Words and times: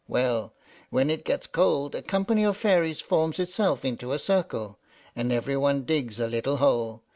Well, 0.07 0.55
when 0.89 1.11
it 1.11 1.23
gets 1.23 1.45
cold, 1.45 1.93
a 1.93 2.01
company 2.01 2.43
of 2.43 2.57
fairies 2.57 3.01
forms 3.01 3.37
itself 3.37 3.85
into 3.85 4.13
a 4.13 4.17
circle, 4.17 4.79
and 5.15 5.31
every 5.31 5.55
one 5.55 5.83
digs 5.83 6.19
a 6.19 6.25
little 6.25 6.57
hole. 6.57 7.03